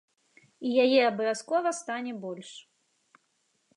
[0.69, 2.49] І яе абавязкова стане больш!